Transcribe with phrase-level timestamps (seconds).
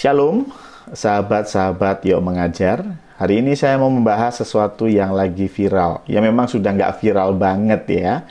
[0.00, 0.48] Shalom,
[0.96, 2.80] sahabat-sahabat Yuk Mengajar.
[3.20, 6.00] Hari ini saya mau membahas sesuatu yang lagi viral.
[6.08, 8.24] Ya memang sudah nggak viral banget ya.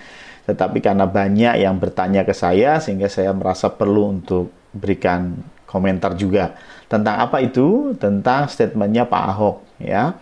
[0.49, 5.37] Tetapi karena banyak yang bertanya ke saya, sehingga saya merasa perlu untuk berikan
[5.69, 6.57] komentar juga.
[6.89, 7.93] Tentang apa itu?
[8.01, 10.17] Tentang statementnya Pak Ahok ya.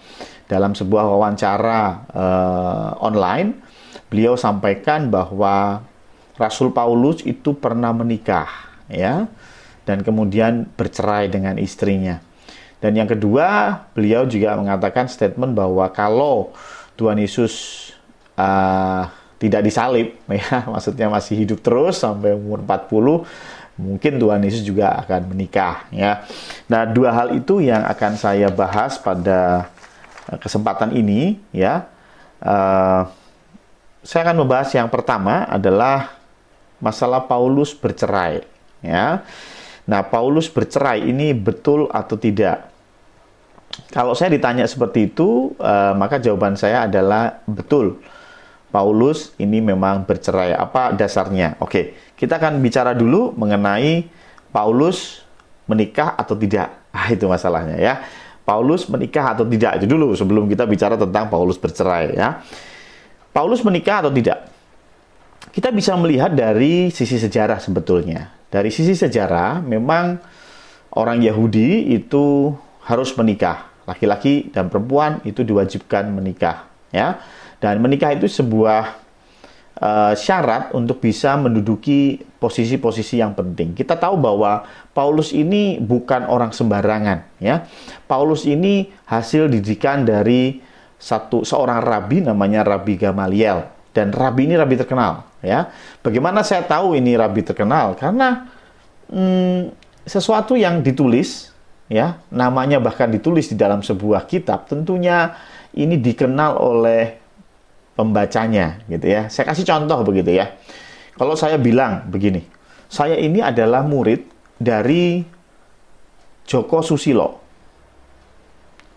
[0.52, 3.56] Dalam sebuah wawancara uh, online,
[4.12, 5.80] beliau sampaikan bahwa
[6.36, 8.52] Rasul Paulus itu pernah menikah
[8.92, 9.32] ya
[9.88, 12.20] dan kemudian bercerai dengan istrinya.
[12.84, 16.52] Dan yang kedua, beliau juga mengatakan statement bahwa kalau
[17.00, 17.88] Tuhan Yesus
[18.36, 19.08] uh,
[19.40, 23.26] tidak disalib, ya, maksudnya masih hidup terus sampai umur 40,
[23.82, 26.28] mungkin Tuhan Yesus juga akan menikah, ya.
[26.70, 29.72] Nah, dua hal itu yang akan saya bahas pada
[30.30, 31.88] uh, kesempatan ini, ya.
[32.38, 33.10] Uh,
[34.06, 36.14] saya akan membahas yang pertama adalah
[36.78, 38.46] masalah Paulus bercerai,
[38.86, 39.26] ya.
[39.88, 42.70] Nah, Paulus bercerai ini betul atau tidak?
[43.92, 48.00] Kalau saya ditanya seperti itu, uh, maka jawaban saya adalah betul.
[48.68, 50.52] Paulus ini memang bercerai.
[50.52, 51.56] Apa dasarnya?
[51.64, 54.12] Oke, kita akan bicara dulu mengenai
[54.52, 55.24] Paulus
[55.72, 56.92] menikah atau tidak.
[56.92, 58.04] Ah, itu masalahnya ya.
[58.44, 62.44] Paulus menikah atau tidak itu dulu sebelum kita bicara tentang Paulus bercerai ya.
[63.32, 64.50] Paulus menikah atau tidak?
[65.52, 68.37] Kita bisa melihat dari sisi sejarah sebetulnya.
[68.48, 70.20] Dari sisi sejarah, memang
[70.96, 72.56] orang Yahudi itu
[72.88, 73.68] harus menikah.
[73.88, 77.20] Laki-laki dan perempuan itu diwajibkan menikah, ya.
[77.60, 79.00] Dan menikah itu sebuah
[79.80, 83.76] uh, syarat untuk bisa menduduki posisi-posisi yang penting.
[83.76, 87.64] Kita tahu bahwa Paulus ini bukan orang sembarangan, ya.
[88.08, 90.60] Paulus ini hasil didikan dari
[90.98, 95.70] satu seorang rabi namanya Rabi Gamaliel dan rabi ini rabi terkenal ya.
[96.02, 97.98] Bagaimana saya tahu ini rabi terkenal?
[97.98, 98.48] Karena
[99.12, 99.74] hmm,
[100.08, 101.52] sesuatu yang ditulis
[101.88, 105.36] ya, namanya bahkan ditulis di dalam sebuah kitab, tentunya
[105.76, 107.18] ini dikenal oleh
[107.98, 109.28] pembacanya gitu ya.
[109.28, 110.54] Saya kasih contoh begitu ya.
[111.18, 112.46] Kalau saya bilang begini,
[112.86, 114.22] saya ini adalah murid
[114.62, 115.26] dari
[116.46, 117.47] Joko Susilo.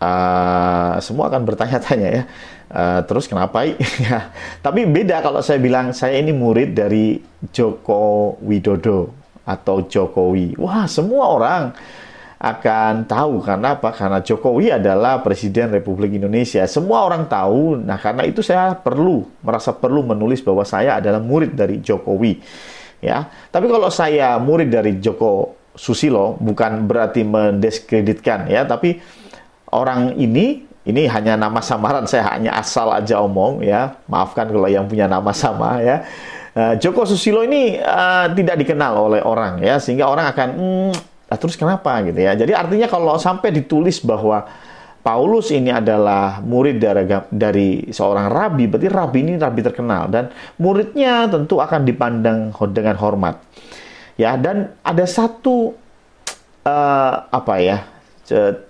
[0.00, 2.24] Uh, semua akan bertanya-tanya ya
[2.70, 3.66] Uh, terus kenapa?
[4.06, 4.30] ya,
[4.62, 7.18] tapi beda kalau saya bilang saya ini murid dari
[7.50, 9.10] Joko Widodo
[9.42, 10.54] atau Jokowi.
[10.54, 11.62] Wah, semua orang
[12.38, 13.90] akan tahu karena apa?
[13.90, 16.62] Karena Jokowi adalah Presiden Republik Indonesia.
[16.70, 17.74] Semua orang tahu.
[17.74, 22.38] Nah, karena itu saya perlu merasa perlu menulis bahwa saya adalah murid dari Jokowi.
[23.02, 23.26] Ya.
[23.50, 29.02] Tapi kalau saya murid dari Joko Susilo bukan berarti mendiskreditkan ya, tapi
[29.70, 34.88] orang ini ini hanya nama samaran saya hanya asal aja omong ya maafkan kalau yang
[34.88, 36.03] punya nama sama ya
[36.56, 40.92] uh, Joko Susilo ini uh, tidak dikenal oleh orang ya sehingga orang akan hmm,
[41.30, 44.48] nah, terus kenapa gitu ya jadi artinya kalau sampai ditulis bahwa
[45.00, 50.28] Paulus ini adalah murid dari, dari seorang rabi, berarti rabi ini rabi terkenal dan
[50.60, 53.41] muridnya tentu akan dipandang dengan hormat.
[54.20, 55.72] Ya, dan ada satu
[56.69, 57.88] uh, apa ya?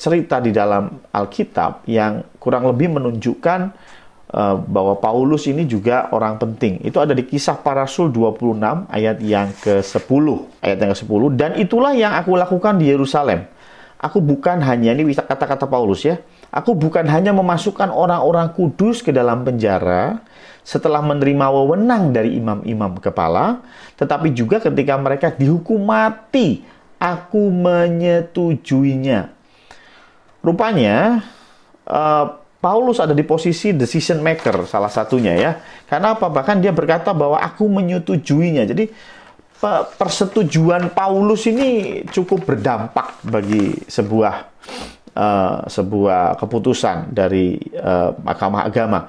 [0.01, 3.61] Cerita di dalam Alkitab yang kurang lebih menunjukkan
[4.33, 6.81] uh, bahwa Paulus ini juga orang penting.
[6.81, 10.27] Itu ada di kisah para rasul 26 ayat yang ke-10.
[10.65, 13.45] Ayat yang ke-10 dan itulah yang aku lakukan di Yerusalem.
[14.01, 16.17] Aku bukan hanya ini kata-kata Paulus ya.
[16.49, 20.25] Aku bukan hanya memasukkan orang-orang kudus ke dalam penjara
[20.65, 23.61] setelah menerima wewenang dari imam-imam kepala,
[24.01, 26.65] tetapi juga ketika mereka dihukum mati,
[26.97, 29.40] aku menyetujuinya
[30.41, 31.21] Rupanya
[31.85, 32.27] uh,
[32.61, 35.53] Paulus ada di posisi decision maker salah satunya ya.
[35.89, 36.29] Karena apa?
[36.29, 38.69] Bahkan dia berkata bahwa aku menyetujuinya.
[38.69, 38.85] Jadi
[39.97, 44.35] persetujuan Paulus ini cukup berdampak bagi sebuah
[45.17, 49.01] uh, sebuah keputusan dari uh, Mahkamah Agama.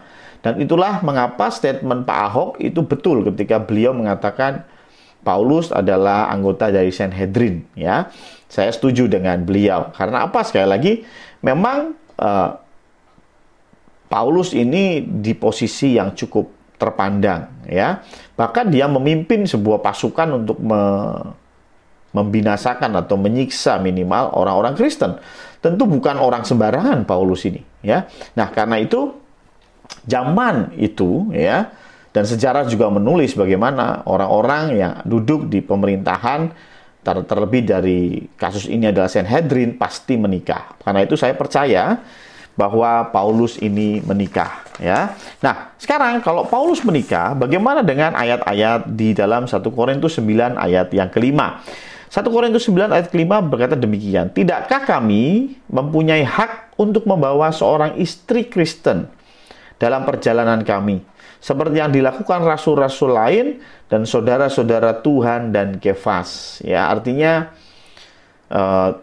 [0.42, 4.66] Dan itulah mengapa statement Pak Ahok itu betul ketika beliau mengatakan
[5.22, 8.10] Paulus adalah anggota dari Sanhedrin ya.
[8.52, 9.96] Saya setuju dengan beliau.
[9.96, 10.44] Karena apa?
[10.44, 10.94] Sekali lagi,
[11.40, 12.50] memang uh,
[14.12, 18.04] Paulus ini di posisi yang cukup terpandang ya.
[18.36, 20.84] Bahkan dia memimpin sebuah pasukan untuk me
[22.12, 25.16] membinasakan atau menyiksa minimal orang-orang Kristen.
[25.64, 28.04] Tentu bukan orang sembarangan Paulus ini ya.
[28.36, 29.16] Nah, karena itu
[30.04, 31.72] zaman itu ya
[32.12, 36.52] dan sejarah juga menulis bagaimana orang-orang yang duduk di pemerintahan
[37.02, 40.78] ter terlebih dari kasus ini adalah Sanhedrin pasti menikah.
[40.82, 41.98] Karena itu saya percaya
[42.54, 45.18] bahwa Paulus ini menikah ya.
[45.42, 51.10] Nah, sekarang kalau Paulus menikah, bagaimana dengan ayat-ayat di dalam 1 Korintus 9 ayat yang
[51.10, 51.64] kelima?
[52.12, 58.52] 1 Korintus 9 ayat kelima berkata demikian, Tidakkah kami mempunyai hak untuk membawa seorang istri
[58.52, 59.08] Kristen
[59.80, 61.02] dalam perjalanan kami,
[61.42, 63.58] seperti yang dilakukan rasul-rasul lain
[63.90, 66.62] dan saudara-saudara Tuhan dan Kefas.
[66.62, 67.50] Ya, artinya
[68.54, 68.94] uh,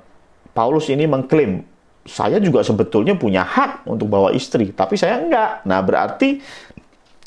[0.55, 1.67] Paulus ini mengklaim
[2.09, 5.67] saya juga sebetulnya punya hak untuk bawa istri, tapi saya enggak.
[5.69, 6.41] Nah, berarti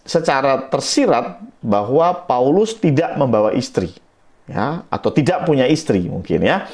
[0.02, 3.94] secara tersirat bahwa Paulus tidak membawa istri
[4.50, 6.66] ya atau tidak punya istri mungkin ya.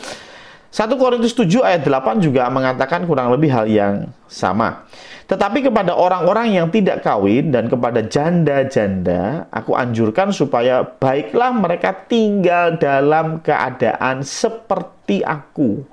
[0.68, 4.84] 1 Korintus 7 ayat 8 juga mengatakan kurang lebih hal yang sama.
[5.28, 12.76] Tetapi kepada orang-orang yang tidak kawin dan kepada janda-janda, aku anjurkan supaya baiklah mereka tinggal
[12.80, 15.84] dalam keadaan seperti aku.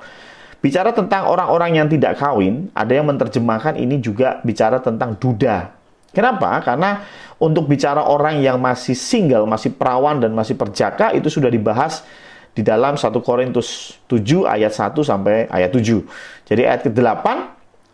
[0.59, 5.71] Bicara tentang orang-orang yang tidak kawin, ada yang menerjemahkan ini juga bicara tentang duda.
[6.15, 6.63] Kenapa?
[6.63, 7.03] Karena
[7.43, 12.07] untuk bicara orang yang masih single, masih perawan dan masih perjaka itu sudah dibahas
[12.55, 16.07] di dalam 1 Korintus 7 ayat 1 sampai ayat 7.
[16.47, 17.27] Jadi ayat ke-8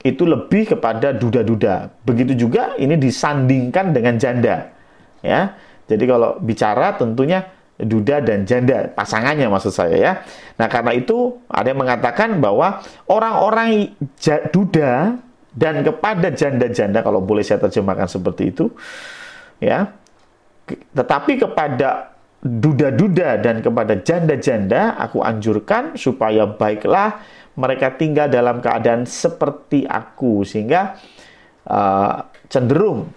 [0.05, 1.89] itu lebih kepada duda-duda.
[2.05, 4.73] Begitu juga ini disandingkan dengan janda.
[5.25, 5.57] Ya.
[5.89, 7.49] Jadi kalau bicara tentunya
[7.81, 10.13] duda dan janda, pasangannya maksud saya ya.
[10.61, 13.97] Nah, karena itu ada yang mengatakan bahwa orang-orang
[14.53, 15.17] duda
[15.55, 18.71] dan kepada janda-janda kalau boleh saya terjemahkan seperti itu
[19.59, 19.91] ya
[20.95, 22.10] tetapi kepada
[22.41, 27.21] duda-duda dan kepada janda-janda aku anjurkan supaya baiklah
[27.57, 30.45] mereka tinggal dalam keadaan seperti aku.
[30.49, 30.97] Sehingga
[31.69, 33.13] uh, cenderung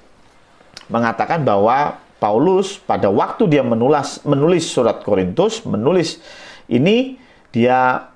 [0.91, 6.23] mengatakan bahwa Paulus pada waktu dia menulis menulis surat Korintus menulis
[6.71, 7.19] ini
[7.51, 8.07] dia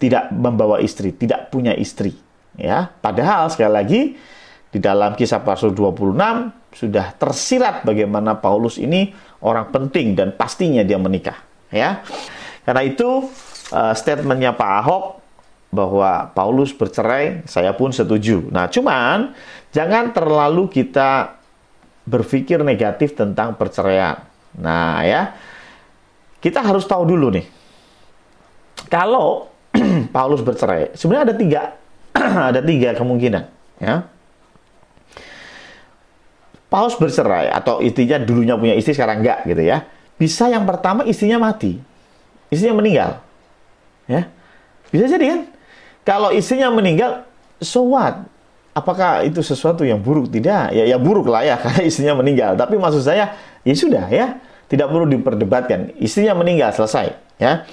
[0.00, 2.16] tidak membawa istri, tidak punya istri
[2.54, 4.00] Ya, padahal sekali lagi
[4.70, 10.98] di dalam kisah pasal 26 sudah tersirat bagaimana Paulus ini orang penting dan pastinya dia
[10.98, 11.38] menikah,
[11.70, 12.02] ya.
[12.66, 13.30] Karena itu
[13.70, 15.04] uh, statementnya Pak Ahok
[15.74, 18.46] bahwa Paulus bercerai, saya pun setuju.
[18.54, 19.34] Nah, cuman
[19.74, 21.34] jangan terlalu kita
[22.06, 24.22] berpikir negatif tentang perceraian.
[24.54, 25.34] Nah, ya.
[26.38, 27.46] Kita harus tahu dulu nih.
[28.86, 29.48] Kalau
[30.14, 31.60] Paulus bercerai, sebenarnya ada tiga
[32.52, 33.44] ada tiga kemungkinan.
[33.82, 34.06] Ya.
[36.74, 39.86] Paus bercerai atau istrinya dulunya punya istri sekarang enggak gitu ya.
[40.18, 41.78] Bisa yang pertama istrinya mati.
[42.50, 43.10] Istrinya meninggal.
[44.10, 44.26] Ya.
[44.90, 45.40] Bisa jadi kan?
[46.02, 47.30] Kalau istrinya meninggal,
[47.62, 48.26] so what?
[48.74, 50.26] Apakah itu sesuatu yang buruk?
[50.34, 50.74] Tidak.
[50.74, 52.58] Ya, ya buruk lah ya karena istrinya meninggal.
[52.58, 54.42] Tapi maksud saya, ya sudah ya.
[54.66, 55.94] Tidak perlu diperdebatkan.
[56.02, 57.14] Istrinya meninggal, selesai.
[57.38, 57.70] Ya.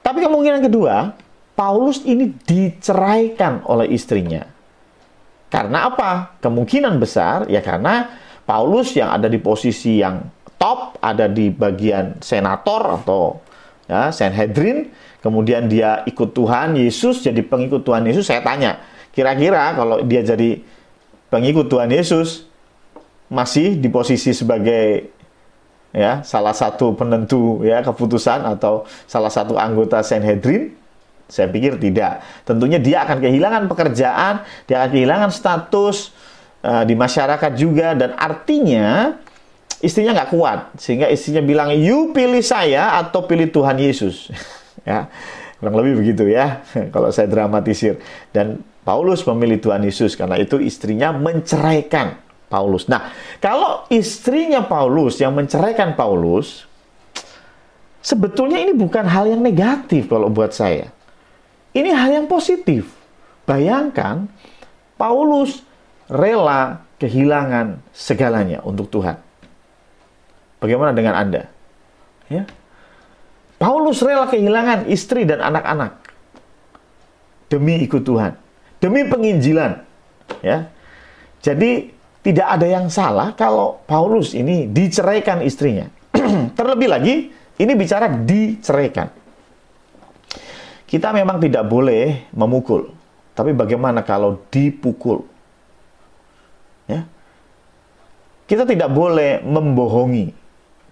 [0.00, 1.12] Tapi kemungkinan kedua,
[1.52, 4.51] Paulus ini diceraikan oleh istrinya.
[5.52, 6.40] Karena apa?
[6.40, 8.08] Kemungkinan besar ya karena
[8.48, 10.24] Paulus yang ada di posisi yang
[10.56, 13.36] top, ada di bagian senator atau
[13.84, 14.88] ya Sanhedrin,
[15.20, 18.32] kemudian dia ikut Tuhan Yesus jadi pengikut Tuhan Yesus.
[18.32, 18.80] Saya tanya,
[19.12, 20.64] kira-kira kalau dia jadi
[21.28, 22.48] pengikut Tuhan Yesus
[23.28, 25.12] masih di posisi sebagai
[25.92, 30.72] ya salah satu penentu ya keputusan atau salah satu anggota Sanhedrin
[31.32, 32.20] saya pikir tidak.
[32.44, 36.12] Tentunya dia akan kehilangan pekerjaan, dia akan kehilangan status
[36.60, 39.16] uh, di masyarakat juga, dan artinya
[39.80, 40.76] istrinya nggak kuat.
[40.76, 44.28] Sehingga istrinya bilang, you pilih saya atau pilih Tuhan Yesus.
[44.88, 45.08] ya,
[45.56, 46.60] kurang lebih begitu ya,
[46.94, 47.96] kalau saya dramatisir.
[48.28, 52.20] Dan Paulus memilih Tuhan Yesus, karena itu istrinya menceraikan
[52.52, 52.92] Paulus.
[52.92, 53.08] Nah,
[53.40, 56.68] kalau istrinya Paulus yang menceraikan Paulus,
[58.04, 60.92] sebetulnya ini bukan hal yang negatif kalau buat saya.
[61.72, 62.92] Ini hal yang positif.
[63.48, 64.28] Bayangkan,
[65.00, 65.64] Paulus
[66.06, 69.16] rela kehilangan segalanya untuk Tuhan.
[70.62, 71.42] Bagaimana dengan Anda?
[72.30, 72.46] Ya.
[73.58, 75.98] Paulus rela kehilangan istri dan anak-anak
[77.50, 78.38] demi ikut Tuhan,
[78.78, 79.82] demi penginjilan.
[80.44, 80.70] Ya.
[81.42, 81.90] Jadi
[82.22, 85.90] tidak ada yang salah kalau Paulus ini diceraikan istrinya.
[86.58, 87.14] Terlebih lagi,
[87.58, 89.21] ini bicara diceraikan.
[90.92, 92.92] Kita memang tidak boleh memukul,
[93.32, 95.24] tapi bagaimana kalau dipukul?
[96.84, 97.08] Ya.
[98.44, 100.36] Kita tidak boleh membohongi,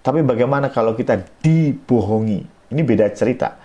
[0.00, 2.40] tapi bagaimana kalau kita dibohongi?
[2.72, 3.60] Ini beda cerita.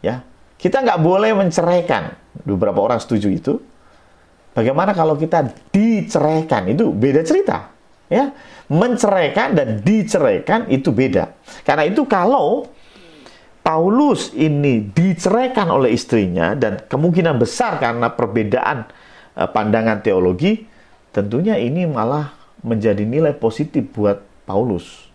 [0.00, 0.24] Ya.
[0.56, 2.16] Kita nggak boleh menceraikan.
[2.48, 3.60] Beberapa orang setuju itu.
[4.56, 6.64] Bagaimana kalau kita diceraikan?
[6.72, 7.68] Itu beda cerita.
[8.08, 8.32] Ya.
[8.72, 11.36] Menceraikan dan diceraikan itu beda.
[11.68, 12.72] Karena itu kalau
[13.64, 18.84] Paulus ini diceraikan oleh istrinya dan kemungkinan besar karena perbedaan
[19.40, 20.68] uh, pandangan teologi,
[21.16, 25.08] tentunya ini malah menjadi nilai positif buat Paulus.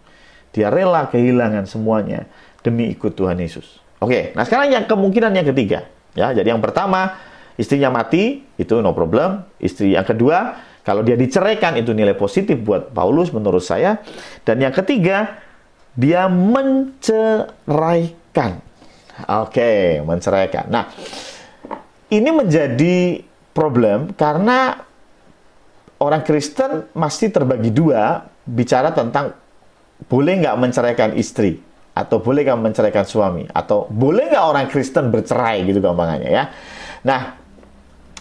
[0.50, 2.26] Dia rela kehilangan semuanya
[2.66, 3.86] demi ikut Tuhan Yesus.
[4.02, 5.86] Oke, nah sekarang yang kemungkinan yang ketiga.
[6.18, 7.22] Ya, jadi yang pertama,
[7.54, 9.46] istrinya mati, itu no problem.
[9.62, 14.02] Istri yang kedua, kalau dia diceraikan itu nilai positif buat Paulus menurut saya.
[14.42, 15.38] Dan yang ketiga,
[15.94, 18.18] dia menceraikan.
[19.28, 20.72] Oke, menceraikan.
[20.72, 20.88] Nah,
[22.10, 23.20] ini menjadi
[23.52, 24.80] problem karena
[26.00, 29.36] orang Kristen masih terbagi dua bicara tentang
[30.08, 31.60] boleh nggak menceraikan istri
[31.92, 36.48] atau boleh nggak menceraikan suami atau boleh nggak orang Kristen bercerai gitu gampangannya ya.
[37.04, 37.36] Nah,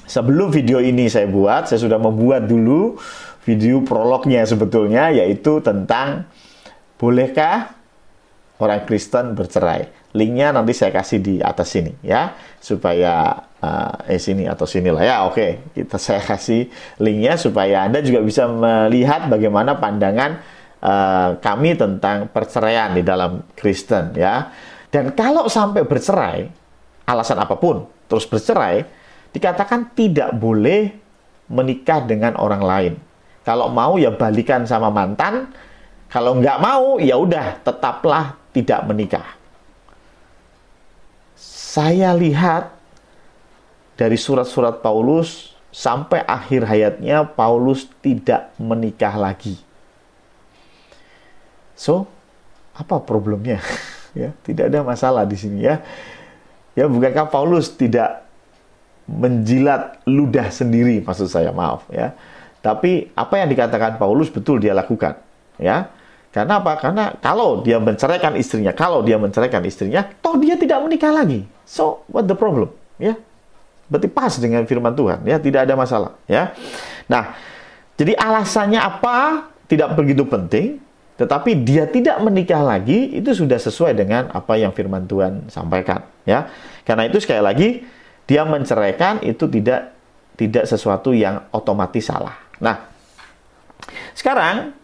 [0.03, 2.99] sebelum video ini saya buat, saya sudah membuat dulu
[3.47, 6.27] video prolognya sebetulnya yaitu tentang
[6.99, 7.77] bolehkah
[8.59, 10.12] orang Kristen bercerai.
[10.15, 15.17] Linknya nanti saya kasih di atas sini ya supaya uh, eh sini atau sinilah ya
[15.27, 15.50] oke okay.
[15.75, 16.71] kita saya kasih
[17.03, 20.43] linknya supaya anda juga bisa melihat bagaimana pandangan
[20.83, 24.50] uh, kami tentang perceraian di dalam Kristen ya
[24.88, 26.38] dan kalau sampai bercerai
[27.09, 28.85] alasan apa pun terus bercerai
[29.35, 30.95] dikatakan tidak boleh
[31.53, 32.95] menikah dengan orang lain
[33.45, 35.49] kalau mau ya balikan sama mantan
[36.09, 39.38] kalau nggak mau ya udah tetaplah tidak menikah
[41.78, 42.75] saya lihat
[43.95, 49.61] dari surat-surat Paulus sampai akhir hayatnya Paulus tidak menikah lagi.
[51.78, 52.11] So,
[52.75, 53.62] apa problemnya?
[54.19, 55.78] ya, tidak ada masalah di sini ya.
[56.75, 58.26] Ya, bukankah Paulus tidak
[59.07, 62.17] menjilat ludah sendiri maksud saya, maaf ya.
[62.59, 65.14] Tapi apa yang dikatakan Paulus betul dia lakukan,
[65.62, 65.95] ya.
[66.38, 66.78] Karena apa?
[66.78, 71.42] Karena kalau dia menceraikan istrinya, kalau dia menceraikan istrinya, toh dia tidak menikah lagi.
[71.66, 72.71] So, what the problem?
[73.02, 73.18] Ya,
[73.90, 75.26] berarti pas dengan firman Tuhan.
[75.26, 76.14] Ya, tidak ada masalah.
[76.30, 76.54] Ya,
[77.11, 77.35] nah,
[77.99, 79.50] jadi alasannya apa?
[79.66, 80.78] Tidak begitu penting.
[81.18, 86.07] Tetapi dia tidak menikah lagi itu sudah sesuai dengan apa yang firman Tuhan sampaikan.
[86.23, 86.47] Ya,
[86.87, 87.68] karena itu sekali lagi
[88.30, 89.90] dia menceraikan itu tidak
[90.38, 92.38] tidak sesuatu yang otomatis salah.
[92.62, 92.87] Nah,
[94.14, 94.77] sekarang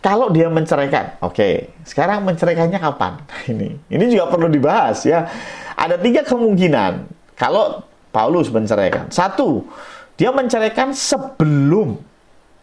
[0.00, 1.36] kalau dia menceraikan, oke.
[1.36, 1.54] Okay.
[1.84, 3.20] Sekarang menceraikannya kapan?
[3.52, 5.28] Ini, ini juga perlu dibahas ya.
[5.76, 7.04] Ada tiga kemungkinan
[7.36, 9.12] kalau Paulus menceraikan.
[9.12, 9.68] Satu,
[10.16, 12.00] dia menceraikan sebelum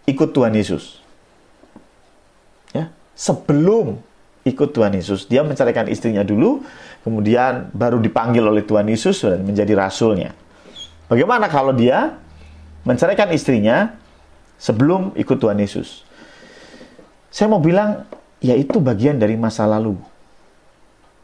[0.09, 1.01] ikut Tuhan Yesus.
[2.73, 4.01] Ya, sebelum
[4.41, 6.65] ikut Tuhan Yesus, dia menceraikan istrinya dulu,
[7.05, 10.33] kemudian baru dipanggil oleh Tuhan Yesus dan menjadi rasulnya.
[11.05, 12.17] Bagaimana kalau dia
[12.81, 13.93] menceraikan istrinya
[14.57, 16.06] sebelum ikut Tuhan Yesus?
[17.31, 18.07] Saya mau bilang,
[18.39, 19.97] ya itu bagian dari masa lalu.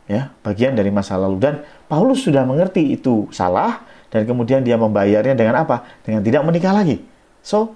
[0.03, 1.39] Ya, bagian dari masa lalu.
[1.39, 5.87] Dan Paulus sudah mengerti itu salah, dan kemudian dia membayarnya dengan apa?
[6.03, 6.99] Dengan tidak menikah lagi.
[7.39, 7.73] So,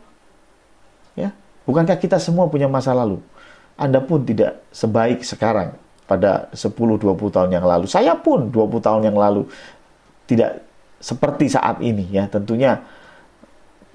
[1.16, 1.32] ya,
[1.64, 3.24] bukankah kita semua punya masa lalu?
[3.80, 5.78] Anda pun tidak sebaik sekarang
[6.10, 7.86] pada 10-20 tahun yang lalu.
[7.86, 9.46] Saya pun 20 tahun yang lalu
[10.26, 10.66] tidak
[10.98, 12.26] seperti saat ini ya.
[12.26, 12.82] Tentunya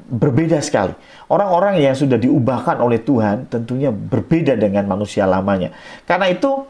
[0.08, 0.94] berbeda sekali.
[1.30, 5.72] Orang-orang yang sudah diubahkan oleh Tuhan tentunya berbeda dengan manusia lamanya.
[6.04, 6.66] Karena itu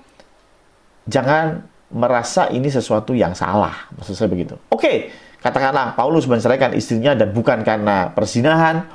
[1.09, 3.93] jangan merasa ini sesuatu yang salah.
[3.97, 4.57] Maksud saya begitu.
[4.73, 5.13] Oke,
[5.45, 8.89] katakanlah Paulus menceraikan istrinya dan bukan karena persinahan.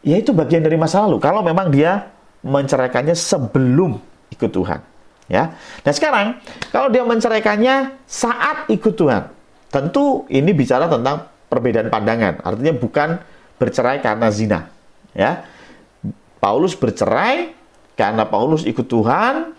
[0.00, 1.20] Ya itu bagian dari masa lalu.
[1.20, 2.08] Kalau memang dia
[2.40, 4.00] menceraikannya sebelum
[4.32, 4.80] ikut Tuhan.
[5.30, 5.54] Ya.
[5.86, 6.42] Nah sekarang,
[6.74, 9.30] kalau dia menceraikannya saat ikut Tuhan.
[9.70, 12.42] Tentu ini bicara tentang perbedaan pandangan.
[12.42, 13.08] Artinya bukan
[13.60, 14.72] bercerai karena zina.
[15.12, 15.44] Ya.
[16.40, 17.52] Paulus bercerai
[17.92, 19.52] karena Paulus ikut Tuhan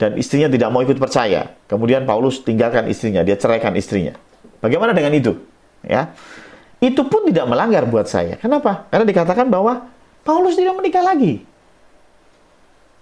[0.00, 1.52] dan istrinya tidak mau ikut percaya.
[1.68, 4.16] Kemudian Paulus tinggalkan istrinya, dia ceraikan istrinya.
[4.64, 5.36] Bagaimana dengan itu?
[5.84, 6.16] Ya.
[6.80, 8.40] Itu pun tidak melanggar buat saya.
[8.40, 8.88] Kenapa?
[8.88, 9.84] Karena dikatakan bahwa
[10.24, 11.44] Paulus tidak menikah lagi.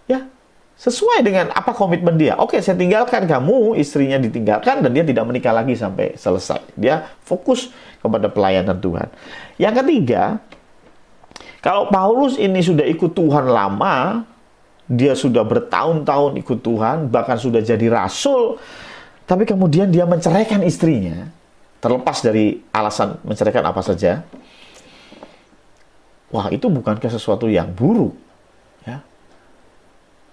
[0.05, 0.29] Ya,
[0.75, 2.35] sesuai dengan apa komitmen dia.
[2.37, 6.61] Oke, saya tinggalkan kamu, istrinya ditinggalkan dan dia tidak menikah lagi sampai selesai.
[6.75, 7.71] Dia fokus
[8.03, 9.09] kepada pelayanan Tuhan.
[9.57, 10.23] Yang ketiga,
[11.63, 14.27] kalau Paulus ini sudah ikut Tuhan lama,
[14.85, 18.61] dia sudah bertahun-tahun ikut Tuhan, bahkan sudah jadi rasul,
[19.25, 21.33] tapi kemudian dia menceraikan istrinya,
[21.81, 24.21] terlepas dari alasan menceraikan apa saja.
[26.29, 28.24] Wah, itu bukankah sesuatu yang buruk?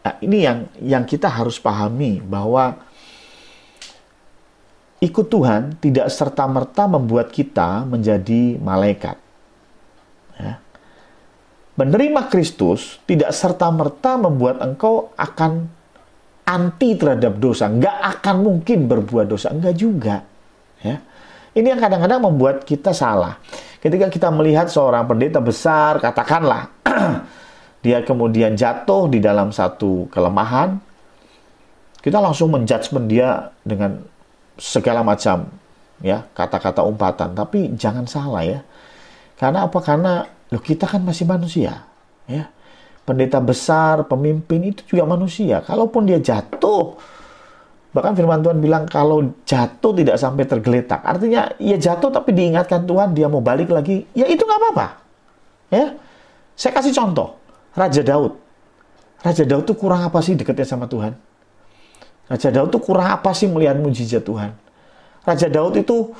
[0.01, 2.73] Nah, ini yang yang kita harus pahami bahwa
[5.01, 9.17] ikut Tuhan tidak serta-merta membuat kita menjadi malaikat.
[10.37, 10.57] Ya.
[11.77, 15.69] Menerima Kristus tidak serta-merta membuat engkau akan
[16.45, 17.69] anti terhadap dosa.
[17.69, 19.49] Nggak akan mungkin berbuat dosa.
[19.49, 20.25] Enggak juga.
[20.81, 21.01] Ya.
[21.51, 23.41] Ini yang kadang-kadang membuat kita salah.
[23.81, 26.69] Ketika kita melihat seorang pendeta besar, katakanlah,
[27.81, 30.77] dia kemudian jatuh di dalam satu kelemahan,
[32.01, 34.01] kita langsung menjudgment dia dengan
[34.57, 35.49] segala macam
[36.01, 38.61] ya kata-kata umpatan, tapi jangan salah ya.
[39.37, 39.81] Karena apa?
[39.81, 40.21] Karena
[40.53, 41.85] lo kita kan masih manusia,
[42.29, 42.49] ya.
[43.01, 45.65] Pendeta besar, pemimpin itu juga manusia.
[45.65, 46.93] Kalaupun dia jatuh,
[47.89, 51.01] bahkan firman Tuhan bilang kalau jatuh tidak sampai tergeletak.
[51.01, 54.87] Artinya ya jatuh tapi diingatkan Tuhan dia mau balik lagi, ya itu nggak apa-apa.
[55.73, 55.97] Ya,
[56.53, 57.40] saya kasih contoh.
[57.71, 58.33] Raja Daud.
[59.21, 61.13] Raja Daud tuh kurang apa sih dekatnya sama Tuhan?
[62.27, 64.55] Raja Daud tuh kurang apa sih melihat mujizat Tuhan?
[65.21, 66.11] Raja Daud itu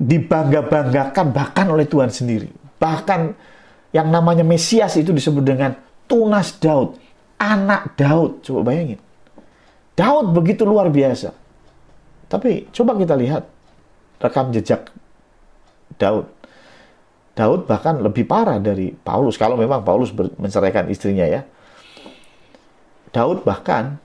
[0.00, 2.48] dibangga-banggakan bahkan oleh Tuhan sendiri.
[2.80, 3.20] Bahkan
[3.92, 5.76] yang namanya Mesias itu disebut dengan
[6.08, 6.96] tunas Daud,
[7.36, 8.40] anak Daud.
[8.40, 9.02] Coba bayangin.
[9.98, 11.36] Daud begitu luar biasa.
[12.30, 13.44] Tapi coba kita lihat
[14.22, 14.88] rekam jejak
[15.98, 16.39] Daud.
[17.34, 21.46] Daud bahkan lebih parah dari Paulus kalau memang Paulus menceraikan istrinya ya.
[23.10, 23.98] Daud bahkan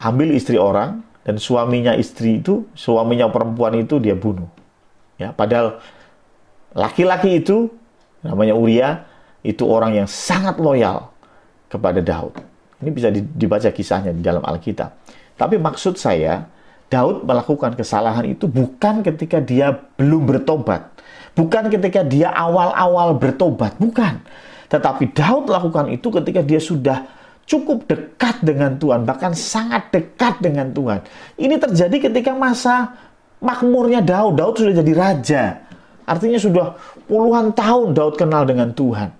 [0.00, 4.48] ambil istri orang dan suaminya istri itu, suaminya perempuan itu dia bunuh.
[5.16, 5.80] Ya, padahal
[6.76, 7.72] laki-laki itu
[8.20, 9.08] namanya Uria
[9.40, 11.12] itu orang yang sangat loyal
[11.72, 12.36] kepada Daud.
[12.84, 14.92] Ini bisa dibaca kisahnya di dalam Alkitab.
[15.40, 16.44] Tapi maksud saya,
[16.92, 20.92] Daud melakukan kesalahan itu bukan ketika dia belum bertobat.
[21.34, 24.22] Bukan ketika dia awal-awal bertobat, bukan.
[24.70, 27.06] Tetapi Daud lakukan itu ketika dia sudah
[27.44, 31.02] cukup dekat dengan Tuhan, bahkan sangat dekat dengan Tuhan.
[31.36, 32.94] Ini terjadi ketika masa
[33.42, 34.38] makmurnya Daud.
[34.40, 35.44] Daud sudah jadi raja.
[36.04, 36.76] Artinya sudah
[37.08, 39.12] puluhan tahun Daud kenal dengan Tuhan.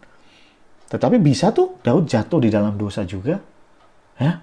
[0.89, 3.41] Tetapi bisa tuh Daud jatuh di dalam dosa juga.
[4.21, 4.39] Ya?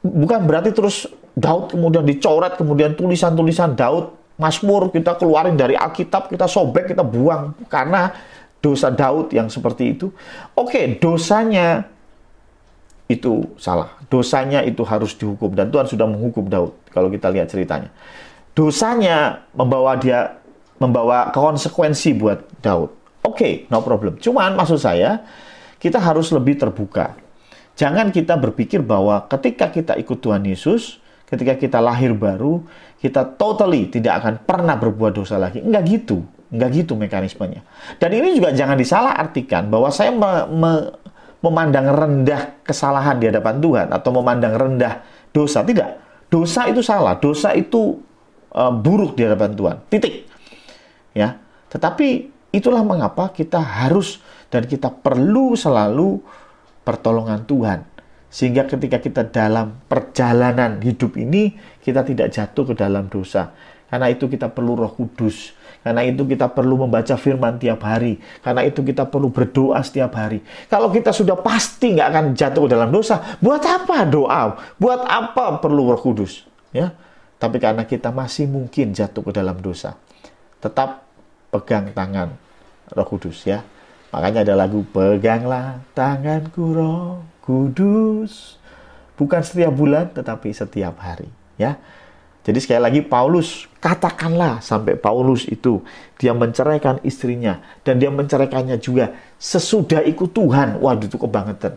[0.00, 1.04] Bukan berarti terus
[1.36, 7.52] Daud kemudian dicoret, kemudian tulisan-tulisan Daud, Mazmur kita keluarin dari Alkitab, kita sobek, kita buang.
[7.68, 8.08] Karena
[8.64, 10.08] dosa Daud yang seperti itu.
[10.56, 11.84] Oke, dosanya
[13.10, 13.98] itu salah.
[14.06, 17.90] Dosanya itu harus dihukum dan Tuhan sudah menghukum Daud kalau kita lihat ceritanya.
[18.54, 20.40] Dosanya membawa dia
[20.80, 22.90] membawa konsekuensi buat Daud.
[23.20, 24.16] Oke, okay, no problem.
[24.16, 25.20] Cuman maksud saya
[25.76, 27.16] kita harus lebih terbuka.
[27.76, 32.60] Jangan kita berpikir bahwa ketika kita ikut Tuhan Yesus, ketika kita lahir baru,
[33.00, 35.64] kita totally tidak akan pernah berbuat dosa lagi.
[35.64, 36.20] Enggak gitu.
[36.52, 37.64] Enggak gitu mekanismenya.
[37.96, 40.72] Dan ini juga jangan disalah artikan bahwa saya me, me,
[41.40, 45.00] memandang rendah kesalahan di hadapan Tuhan atau memandang rendah
[45.32, 45.64] dosa.
[45.64, 45.88] Tidak.
[46.28, 47.16] Dosa itu salah.
[47.16, 47.96] Dosa itu
[48.52, 49.76] uh, buruk di hadapan Tuhan.
[49.88, 50.28] Titik.
[51.16, 51.40] Ya.
[51.72, 54.20] Tetapi itulah mengapa kita harus
[54.52, 56.20] dan kita perlu selalu
[56.84, 57.80] pertolongan Tuhan.
[58.30, 63.50] Sehingga ketika kita dalam perjalanan hidup ini, kita tidak jatuh ke dalam dosa.
[63.90, 68.20] Karena itu kita perlu roh kudus karena itu kita perlu membaca firman tiap hari.
[68.44, 70.44] Karena itu kita perlu berdoa setiap hari.
[70.68, 74.60] Kalau kita sudah pasti nggak akan jatuh dalam dosa, buat apa doa?
[74.76, 76.44] Buat apa perlu roh kudus?
[76.70, 76.92] Ya,
[77.40, 79.96] tapi karena kita masih mungkin jatuh ke dalam dosa,
[80.60, 81.08] tetap
[81.48, 82.36] pegang tangan
[82.92, 83.64] roh kudus ya.
[84.10, 88.62] Makanya ada lagu Peganglah tanganku roh kudus.
[89.18, 91.76] Bukan setiap bulan tetapi setiap hari ya.
[92.40, 95.84] Jadi sekali lagi Paulus katakanlah sampai Paulus itu
[96.16, 100.80] dia menceraikan istrinya dan dia menceraikannya juga sesudah ikut Tuhan.
[100.80, 101.76] Waduh itu kebangetan.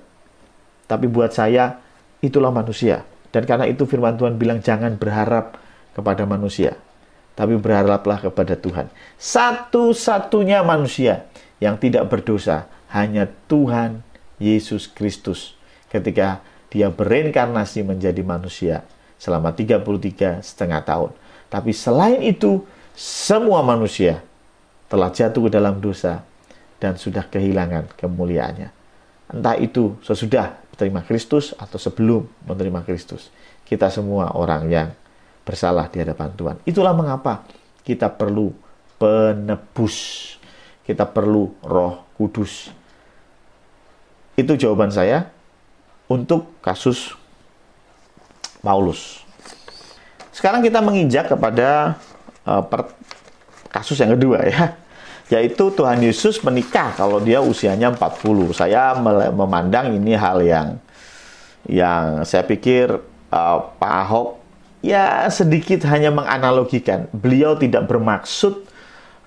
[0.88, 1.84] Tapi buat saya
[2.24, 3.04] itulah manusia.
[3.34, 5.60] Dan karena itu firman Tuhan bilang jangan berharap
[5.92, 6.80] kepada manusia.
[7.36, 8.88] Tapi berharaplah kepada Tuhan.
[9.20, 11.28] Satu-satunya manusia
[11.60, 14.06] yang tidak berdosa hanya Tuhan
[14.38, 15.58] Yesus Kristus.
[15.94, 16.42] Ketika
[16.74, 18.82] dia bereinkarnasi menjadi manusia
[19.22, 21.14] selama 33 setengah tahun.
[21.54, 22.66] Tapi selain itu,
[22.98, 24.26] semua manusia
[24.90, 26.26] telah jatuh ke dalam dosa
[26.82, 28.74] dan sudah kehilangan kemuliaannya.
[29.34, 33.30] Entah itu sesudah menerima Kristus atau sebelum menerima Kristus.
[33.62, 34.90] Kita semua orang yang
[35.46, 36.56] bersalah di hadapan Tuhan.
[36.66, 37.46] Itulah mengapa
[37.86, 38.50] kita perlu
[38.98, 39.98] penebus.
[40.84, 42.70] Kita perlu roh kudus.
[44.38, 45.33] Itu jawaban saya
[46.08, 47.16] untuk kasus
[48.64, 49.24] Paulus.
[50.34, 52.00] Sekarang kita menginjak kepada
[52.48, 52.90] uh, per,
[53.70, 54.74] kasus yang kedua ya,
[55.34, 58.56] yaitu Tuhan Yesus menikah kalau dia usianya 40.
[58.56, 58.96] Saya
[59.32, 60.68] memandang ini hal yang
[61.64, 62.92] yang saya pikir
[63.32, 64.44] uh, Pak Ahok
[64.84, 67.08] ya sedikit hanya menganalogikan.
[67.16, 68.73] Beliau tidak bermaksud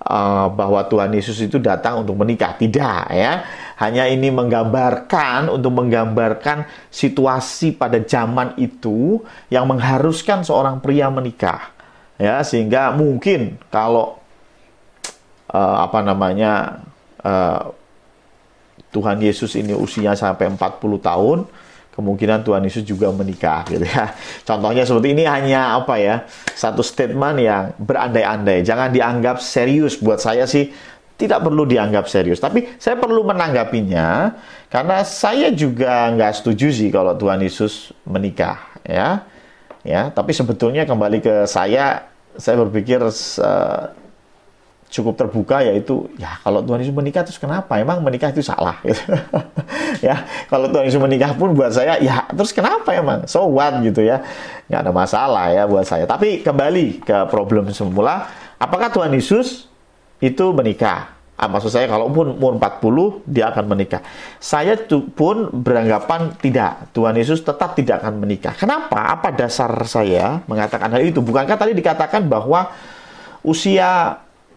[0.07, 2.55] uh, bahwa Tuhan Yesus itu datang untuk menikah.
[2.55, 3.43] Tidak ya.
[3.77, 9.21] Hanya ini menggambarkan untuk menggambarkan situasi pada zaman itu
[9.53, 11.75] yang mengharuskan seorang pria menikah.
[12.17, 14.17] Ya, sehingga mungkin kalau
[15.53, 16.81] uh, apa namanya
[17.21, 17.77] uh,
[18.97, 20.57] Tuhan Yesus ini usia sampai 40
[21.05, 21.39] tahun,
[21.97, 24.13] kemungkinan Tuhan Yesus juga menikah gitu ya.
[24.45, 26.29] Contohnya seperti ini hanya apa ya?
[26.53, 28.61] Satu statement yang berandai-andai.
[28.61, 30.69] Jangan dianggap serius buat saya sih
[31.17, 32.37] tidak perlu dianggap serius.
[32.39, 34.37] Tapi saya perlu menanggapinya
[34.69, 39.25] karena saya juga nggak setuju sih kalau Tuhan Yesus menikah ya.
[39.87, 43.95] Ya, tapi sebetulnya kembali ke saya, saya berpikir uh,
[44.87, 49.03] cukup terbuka yaitu ya kalau Tuhan Yesus menikah terus kenapa emang menikah itu salah gitu.
[50.07, 54.07] ya kalau Tuhan Yesus menikah pun buat saya ya terus kenapa emang so what gitu
[54.07, 54.23] ya
[54.71, 58.31] nggak ada masalah ya buat saya tapi kembali ke problem semula
[58.63, 59.67] apakah Tuhan Yesus
[60.23, 64.01] itu menikah Ah, maksud saya kalaupun umur 40 dia akan menikah.
[64.41, 66.89] Saya pun beranggapan tidak.
[66.97, 68.57] Tuhan Yesus tetap tidak akan menikah.
[68.57, 69.13] Kenapa?
[69.13, 71.21] Apa dasar saya mengatakan hal itu?
[71.21, 72.73] Bukankah tadi dikatakan bahwa
[73.45, 74.17] usia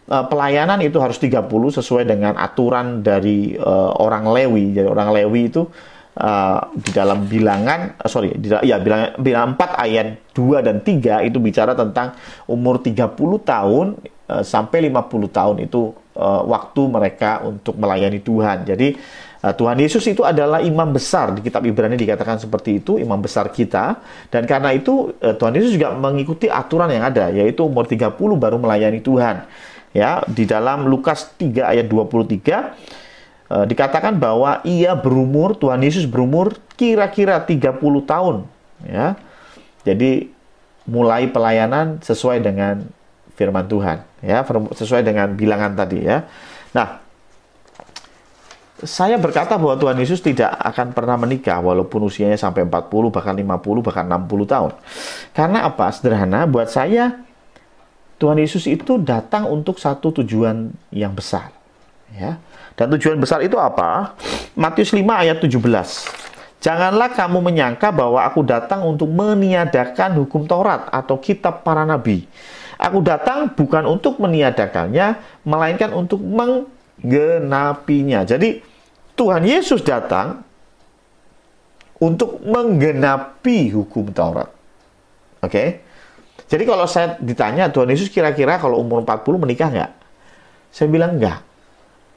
[0.10, 4.74] pelayanan itu harus 30 sesuai dengan aturan dari uh, orang Lewi.
[4.74, 5.70] Jadi orang Lewi itu
[6.20, 11.30] uh, di dalam bilangan uh, sorry di, ya bilangan bilangan 4 ayat 2 dan 3
[11.30, 12.18] itu bicara tentang
[12.50, 13.86] umur 30 tahun
[14.34, 18.66] uh, sampai 50 tahun itu uh, waktu mereka untuk melayani Tuhan.
[18.66, 18.98] Jadi
[19.46, 23.54] uh, Tuhan Yesus itu adalah imam besar di kitab Ibrani dikatakan seperti itu, imam besar
[23.54, 24.02] kita
[24.34, 28.58] dan karena itu uh, Tuhan Yesus juga mengikuti aturan yang ada yaitu umur 30 baru
[28.60, 29.46] melayani Tuhan
[29.96, 36.58] ya di dalam Lukas 3 ayat 23 eh, dikatakan bahwa ia berumur Tuhan Yesus berumur
[36.78, 38.36] kira-kira 30 tahun
[38.86, 39.18] ya.
[39.88, 40.30] Jadi
[40.90, 42.84] mulai pelayanan sesuai dengan
[43.38, 44.44] firman Tuhan ya,
[44.76, 46.28] sesuai dengan bilangan tadi ya.
[46.76, 47.00] Nah,
[48.84, 53.84] saya berkata bahwa Tuhan Yesus tidak akan pernah menikah walaupun usianya sampai 40 bahkan 50
[53.84, 54.72] bahkan 60 tahun.
[55.36, 55.92] Karena apa?
[55.92, 57.29] Sederhana buat saya
[58.20, 61.56] Tuhan Yesus itu datang untuk satu tujuan yang besar.
[62.12, 62.36] Ya.
[62.76, 64.20] Dan tujuan besar itu apa?
[64.60, 65.56] Matius 5 ayat 17.
[66.60, 72.28] Janganlah kamu menyangka bahwa aku datang untuk meniadakan hukum Taurat atau kitab para nabi.
[72.76, 75.16] Aku datang bukan untuk meniadakannya,
[75.48, 78.28] melainkan untuk menggenapinya.
[78.28, 78.60] Jadi
[79.16, 80.44] Tuhan Yesus datang
[82.00, 84.52] untuk menggenapi hukum Taurat.
[85.40, 85.52] Oke?
[85.52, 85.68] Okay?
[86.50, 89.92] Jadi kalau saya ditanya Tuhan Yesus kira-kira kalau umur 40 menikah nggak?
[90.74, 91.46] Saya bilang nggak.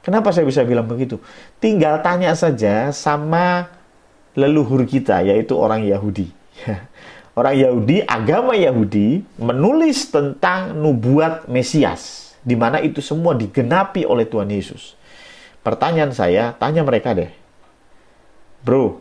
[0.03, 1.21] Kenapa saya bisa bilang begitu?
[1.61, 3.71] Tinggal tanya saja sama
[4.33, 6.27] leluhur kita, yaitu orang Yahudi.
[7.39, 14.49] orang Yahudi, agama Yahudi, menulis tentang nubuat Mesias, di mana itu semua digenapi oleh Tuhan
[14.49, 14.97] Yesus.
[15.63, 17.31] Pertanyaan saya, tanya mereka deh,
[18.65, 18.99] bro,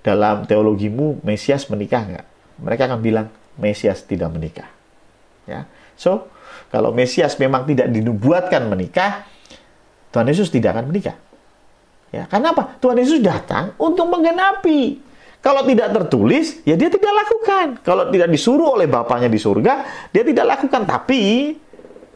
[0.00, 2.26] dalam teologimu Mesias menikah nggak?
[2.64, 3.26] Mereka akan bilang,
[3.58, 4.68] Mesias tidak menikah.
[5.44, 5.68] Ya.
[5.94, 6.26] So,
[6.74, 9.26] kalau Mesias memang tidak dinubuatkan menikah,
[10.10, 11.16] Tuhan Yesus tidak akan menikah.
[12.14, 12.78] Ya, karena apa?
[12.78, 15.02] Tuhan Yesus datang untuk menggenapi.
[15.42, 17.66] Kalau tidak tertulis, ya dia tidak lakukan.
[17.84, 20.88] Kalau tidak disuruh oleh Bapaknya di surga, dia tidak lakukan.
[20.88, 21.52] Tapi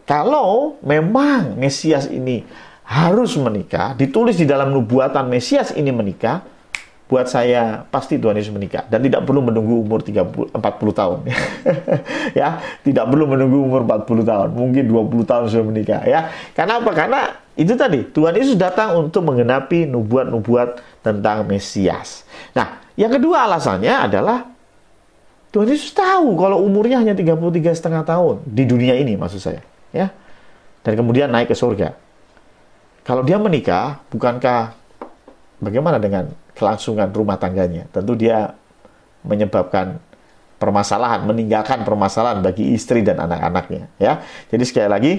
[0.08, 2.40] kalau memang Mesias ini
[2.88, 6.40] harus menikah, ditulis di dalam nubuatan Mesias ini menikah,
[7.08, 10.60] buat saya pasti Tuhan Yesus menikah dan tidak perlu menunggu umur 30 40
[10.92, 11.18] tahun.
[12.38, 16.28] ya, tidak perlu menunggu umur 40 tahun, mungkin 20 tahun sudah menikah ya.
[16.52, 16.92] Karena apa?
[16.92, 17.20] Karena
[17.56, 22.28] itu tadi Tuhan Yesus datang untuk menggenapi nubuat-nubuat tentang Mesias.
[22.52, 24.44] Nah, yang kedua alasannya adalah
[25.48, 29.64] Tuhan Yesus tahu kalau umurnya hanya 33 setengah tahun di dunia ini maksud saya,
[29.96, 30.12] ya.
[30.84, 31.96] Dan kemudian naik ke surga.
[33.00, 34.76] Kalau dia menikah, bukankah
[35.64, 37.86] bagaimana dengan kelangsungan rumah tangganya.
[37.94, 38.58] Tentu dia
[39.22, 40.02] menyebabkan
[40.58, 43.86] permasalahan, meninggalkan permasalahan bagi istri dan anak-anaknya.
[43.96, 45.12] Ya, jadi sekali lagi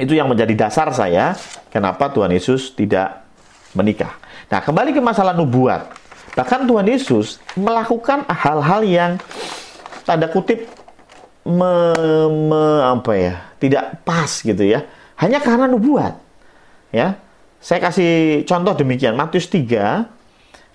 [0.00, 1.36] itu yang menjadi dasar saya
[1.68, 3.28] kenapa Tuhan Yesus tidak
[3.76, 4.16] menikah.
[4.48, 5.92] Nah, kembali ke masalah nubuat.
[6.32, 9.12] Bahkan Tuhan Yesus melakukan hal-hal yang
[10.08, 10.64] tanda kutip
[11.44, 11.72] me,
[12.30, 14.88] me, apa ya, tidak pas gitu ya.
[15.18, 16.14] Hanya karena nubuat.
[16.94, 17.20] Ya.
[17.58, 19.18] Saya kasih contoh demikian.
[19.18, 20.17] Matius 3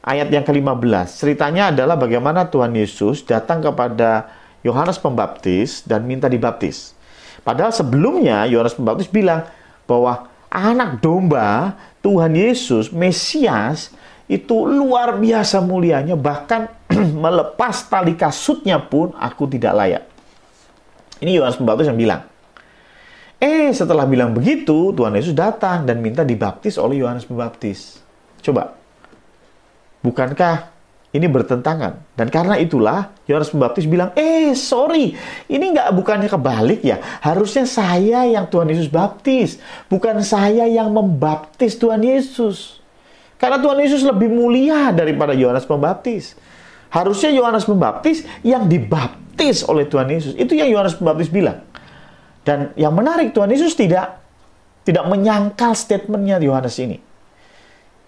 [0.04, 1.08] ayat yang ke-15.
[1.16, 4.28] Ceritanya adalah bagaimana Tuhan Yesus datang kepada
[4.62, 6.92] Yohanes Pembaptis dan minta dibaptis.
[7.42, 9.48] Padahal sebelumnya Yohanes Pembaptis bilang
[9.88, 13.96] bahwa anak domba Tuhan Yesus, Mesias,
[14.28, 16.68] itu luar biasa mulianya, bahkan
[17.24, 20.04] melepas tali kasutnya pun aku tidak layak.
[21.24, 22.22] Ini Yohanes Pembaptis yang bilang.
[23.44, 28.00] Eh, setelah bilang begitu, Tuhan Yesus datang dan minta dibaptis oleh Yohanes Pembaptis.
[28.40, 28.83] Coba,
[30.04, 30.70] Bukankah
[31.16, 32.04] ini bertentangan?
[32.20, 35.16] Dan karena itulah Yohanes Pembaptis bilang, eh sorry,
[35.48, 37.00] ini nggak bukannya kebalik ya.
[37.24, 42.84] Harusnya saya yang Tuhan Yesus baptis, bukan saya yang membaptis Tuhan Yesus.
[43.40, 46.36] Karena Tuhan Yesus lebih mulia daripada Yohanes Pembaptis.
[46.92, 50.36] Harusnya Yohanes Pembaptis yang dibaptis oleh Tuhan Yesus.
[50.36, 51.64] Itu yang Yohanes Pembaptis bilang.
[52.44, 54.20] Dan yang menarik Tuhan Yesus tidak
[54.84, 57.13] tidak menyangkal statementnya Yohanes ini.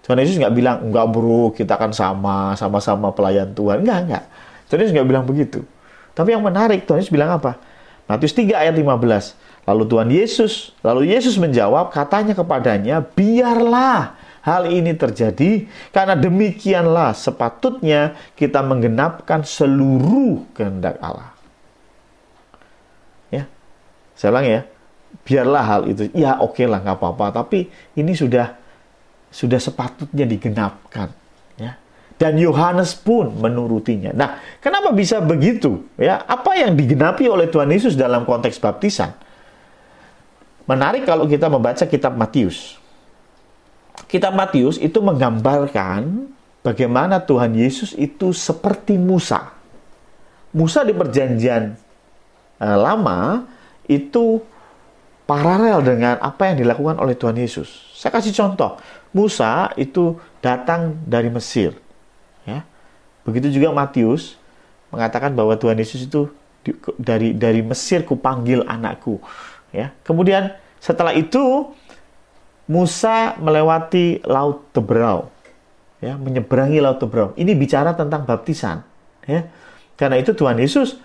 [0.06, 3.82] Tuhan Yesus nggak bilang, enggak bro, kita akan sama, sama-sama pelayan Tuhan.
[3.82, 4.24] Enggak, enggak.
[4.70, 5.66] Tuhan Yesus nggak bilang begitu.
[6.14, 7.58] Tapi yang menarik, Tuhan Yesus bilang apa?
[8.06, 9.34] Matius 3 ayat 15.
[9.66, 14.14] Lalu Tuhan Yesus, lalu Yesus menjawab, katanya kepadanya, biarlah
[14.46, 21.34] hal ini terjadi, karena demikianlah sepatutnya kita menggenapkan seluruh kehendak Allah.
[23.34, 23.50] Ya,
[24.14, 24.60] saya ulang ya,
[25.26, 27.66] biarlah hal itu, ya oke okay lah, nggak apa-apa, tapi
[27.98, 28.54] ini sudah
[29.30, 31.12] sudah sepatutnya digenapkan.
[31.60, 31.76] Ya.
[32.16, 34.12] Dan Yohanes pun menurutinya.
[34.16, 35.84] Nah, kenapa bisa begitu?
[36.00, 39.12] Ya, apa yang digenapi oleh Tuhan Yesus dalam konteks baptisan?
[40.66, 42.80] Menarik kalau kita membaca kitab Matius.
[44.10, 46.30] Kitab Matius itu menggambarkan
[46.66, 49.54] bagaimana Tuhan Yesus itu seperti Musa.
[50.50, 51.76] Musa di perjanjian
[52.58, 53.46] uh, lama
[53.86, 54.42] itu
[55.26, 57.92] paralel dengan apa yang dilakukan oleh Tuhan Yesus.
[57.92, 58.78] Saya kasih contoh.
[59.10, 61.74] Musa itu datang dari Mesir.
[62.46, 62.62] Ya.
[63.26, 64.38] Begitu juga Matius
[64.94, 66.30] mengatakan bahwa Tuhan Yesus itu
[66.98, 69.18] dari dari Mesir kupanggil anakku
[69.74, 69.92] ya.
[70.06, 71.70] Kemudian setelah itu
[72.66, 75.30] Musa melewati laut Tebrau.
[76.02, 77.32] Ya, menyeberangi laut Tebrau.
[77.38, 78.84] Ini bicara tentang baptisan,
[79.24, 79.48] ya.
[79.96, 80.98] Karena itu Tuhan Yesus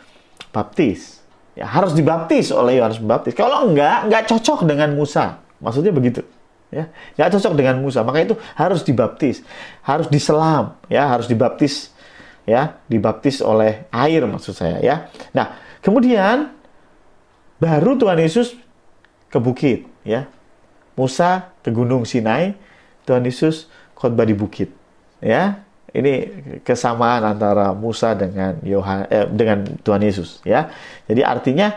[0.51, 1.20] baptis.
[1.62, 3.38] Ya, harus dibaptis oleh Yohanes Pembaptis.
[3.38, 5.45] Kalau enggak, enggak cocok dengan Musa.
[5.62, 6.26] Maksudnya begitu.
[6.74, 8.02] Ya, enggak cocok dengan Musa.
[8.02, 9.45] Maka itu harus dibaptis,
[9.86, 11.93] harus diselam, ya, harus dibaptis
[12.50, 15.06] ya, dibaptis oleh air maksud saya ya.
[15.38, 15.54] Nah,
[15.86, 16.50] kemudian
[17.62, 18.58] baru Tuhan Yesus
[19.30, 20.26] ke bukit, ya.
[20.97, 22.58] Musa ke Gunung Sinai,
[23.06, 24.74] Tuhan Yesus khotbah di bukit,
[25.21, 25.62] ya.
[25.91, 26.13] Ini
[26.63, 30.71] kesamaan antara Musa dengan Yohan, eh, dengan Tuhan Yesus, ya.
[31.04, 31.67] Jadi artinya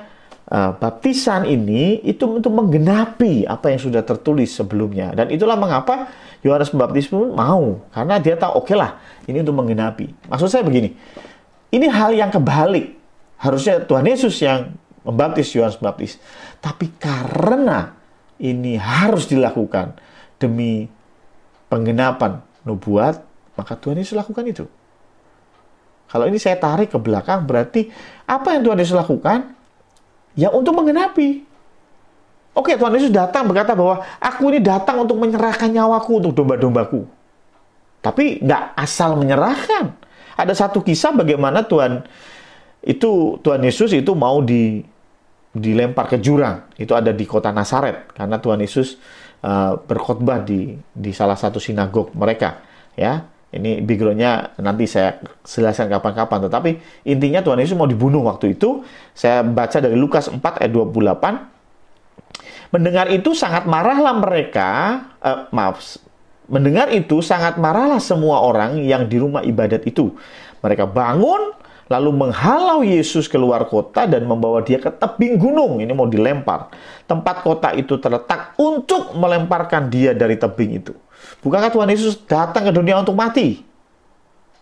[0.55, 6.15] uh, baptisan ini itu untuk menggenapi apa yang sudah tertulis sebelumnya, dan itulah mengapa
[6.47, 10.31] Yohanes Pembaptis pun mau, karena dia tahu oke okay lah, ini untuk menggenapi.
[10.31, 10.95] Maksud saya begini,
[11.75, 12.95] ini hal yang kebalik.
[13.35, 16.23] Harusnya Tuhan Yesus yang membaptis Yohanes Pembaptis.
[16.63, 17.99] Tapi karena
[18.39, 19.99] ini harus dilakukan
[20.39, 20.87] demi
[21.67, 24.67] penggenapan nubuat, maka Tuhan Yesus lakukan itu.
[26.11, 27.91] Kalau ini saya tarik ke belakang, berarti
[28.29, 29.51] apa yang Tuhan Yesus lakukan?
[30.39, 31.43] Ya untuk menggenapi.
[32.55, 37.03] Oke, Tuhan Yesus datang berkata bahwa aku ini datang untuk menyerahkan nyawaku untuk domba-dombaku.
[37.99, 39.91] Tapi nggak asal menyerahkan.
[40.39, 42.07] Ada satu kisah bagaimana Tuhan
[42.85, 44.87] itu Tuhan Yesus itu mau di
[45.51, 46.71] dilempar ke jurang.
[46.79, 49.03] Itu ada di kota Nazaret karena Tuhan Yesus
[49.43, 52.63] uh, berkhotbah di di salah satu sinagog mereka,
[52.95, 53.34] ya.
[53.55, 56.51] Ini backgroundnya nanti saya jelaskan kapan-kapan.
[56.51, 56.71] Tetapi
[57.07, 58.83] intinya Tuhan Yesus mau dibunuh waktu itu.
[59.15, 61.55] Saya baca dari Lukas 4 ayat 28.
[62.75, 64.71] Mendengar itu sangat marahlah mereka,
[65.23, 65.79] uh, maaf,
[66.51, 70.11] mendengar itu sangat marahlah semua orang yang di rumah ibadat itu.
[70.59, 71.55] Mereka bangun,
[71.89, 75.81] lalu menghalau Yesus keluar kota dan membawa dia ke tebing gunung.
[75.85, 76.73] Ini mau dilempar.
[77.05, 80.95] Tempat kota itu terletak untuk melemparkan dia dari tebing itu.
[81.45, 83.61] Bukankah Tuhan Yesus datang ke dunia untuk mati?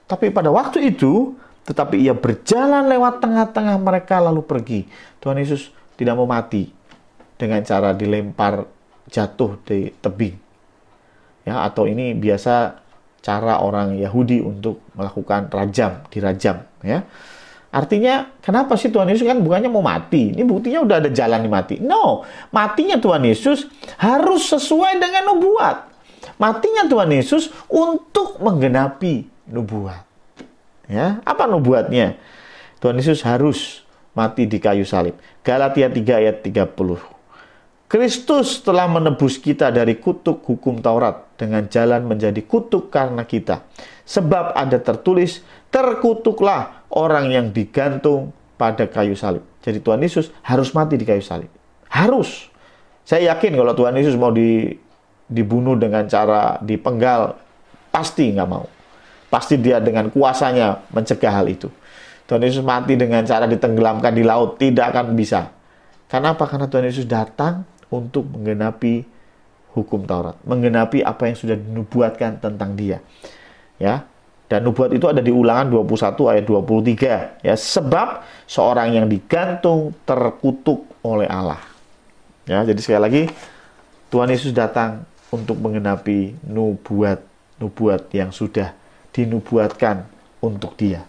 [0.07, 4.81] Tapi pada waktu itu, tetapi ia berjalan lewat tengah-tengah mereka lalu pergi.
[5.23, 6.75] Tuhan Yesus tidak mau mati
[7.39, 8.67] dengan cara dilempar
[9.07, 10.35] jatuh di tebing.
[11.43, 12.83] Ya, atau ini biasa
[13.23, 17.07] cara orang Yahudi untuk melakukan rajam, dirajam, ya.
[17.73, 20.37] Artinya, kenapa sih Tuhan Yesus kan bukannya mau mati?
[20.37, 21.81] Ini buktinya udah ada jalan mati.
[21.81, 22.21] No,
[22.53, 23.65] matinya Tuhan Yesus
[23.97, 25.89] harus sesuai dengan nubuat.
[26.37, 30.05] Matinya Tuhan Yesus untuk menggenapi nubuat.
[30.85, 32.21] Ya, apa nubuatnya?
[32.85, 33.81] Tuhan Yesus harus
[34.13, 35.17] mati di kayu salib.
[35.41, 36.77] Galatia 3 ayat 30.
[37.89, 43.69] Kristus telah menebus kita dari kutuk hukum Taurat dengan jalan menjadi kutuk karena kita.
[44.09, 48.31] Sebab ada tertulis, terkutuklah orang yang digantung
[48.61, 49.43] pada kayu salib.
[49.65, 51.49] Jadi Tuhan Yesus harus mati di kayu salib.
[51.89, 52.53] Harus.
[53.03, 54.71] Saya yakin kalau Tuhan Yesus mau di,
[55.27, 57.35] dibunuh dengan cara dipenggal,
[57.91, 58.69] pasti nggak mau.
[59.33, 61.73] Pasti dia dengan kuasanya mencegah hal itu.
[62.29, 65.51] Tuhan Yesus mati dengan cara ditenggelamkan di laut, tidak akan bisa.
[66.07, 66.45] Karena apa?
[66.45, 69.09] Karena Tuhan Yesus datang untuk menggenapi
[69.73, 73.01] hukum Taurat, menggenapi apa yang sudah dinubuatkan tentang dia.
[73.81, 74.12] Ya.
[74.53, 80.93] Dan nubuat itu ada di Ulangan 21 ayat 23 ya, sebab seorang yang digantung terkutuk
[81.01, 81.57] oleh Allah.
[82.45, 83.23] Ya, jadi sekali lagi
[84.13, 87.25] Tuhan Yesus datang untuk menggenapi nubuat
[87.65, 88.77] nubuat yang sudah
[89.17, 90.05] dinubuatkan
[90.45, 91.01] untuk dia.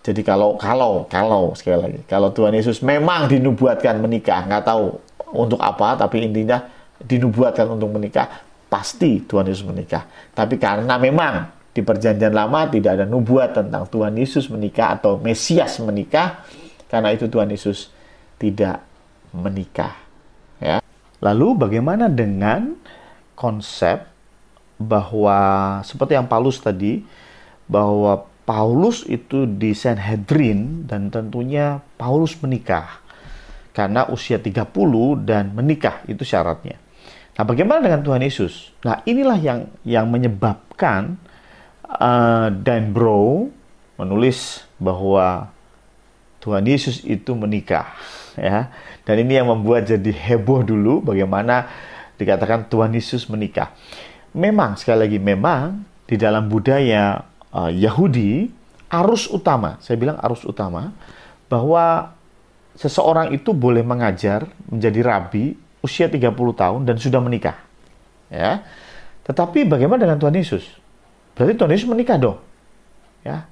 [0.00, 4.96] Jadi kalau kalau kalau sekali lagi kalau Tuhan Yesus memang dinubuatkan menikah, nggak tahu
[5.36, 6.64] untuk apa, tapi intinya
[7.04, 8.32] dinubuatkan untuk menikah,
[8.72, 10.08] pasti Tuhan Yesus menikah.
[10.32, 15.76] Tapi karena memang di perjanjian lama tidak ada nubuat tentang Tuhan Yesus menikah atau Mesias
[15.84, 16.40] menikah,
[16.88, 17.92] karena itu Tuhan Yesus
[18.40, 18.80] tidak
[19.36, 19.92] menikah.
[20.56, 20.80] Ya.
[21.20, 22.72] Lalu bagaimana dengan
[23.36, 24.08] konsep
[24.80, 25.38] bahwa
[25.84, 27.04] seperti yang Paulus tadi
[27.68, 33.04] bahwa Paulus itu di Sanhedrin dan tentunya Paulus menikah
[33.76, 34.72] karena usia 30
[35.28, 36.80] dan menikah itu syaratnya.
[37.36, 38.72] Nah, bagaimana dengan Tuhan Yesus?
[38.80, 41.20] Nah, inilah yang yang menyebabkan
[41.88, 43.50] uh, Dan Bro
[43.96, 45.48] menulis bahwa
[46.42, 47.96] Tuhan Yesus itu menikah,
[48.38, 48.70] ya.
[49.06, 51.70] Dan ini yang membuat jadi heboh dulu bagaimana
[52.18, 53.72] dikatakan Tuhan Yesus menikah.
[54.36, 58.50] Memang sekali lagi memang di dalam budaya uh, Yahudi
[58.86, 60.94] arus utama, saya bilang arus utama
[61.50, 62.14] bahwa
[62.78, 67.56] seseorang itu boleh mengajar menjadi rabi usia 30 tahun dan sudah menikah.
[68.30, 68.66] Ya.
[69.26, 70.85] Tetapi bagaimana dengan Tuhan Yesus?
[71.36, 72.40] Berarti Tuhan Yesus menikah dong.
[73.20, 73.44] Ya.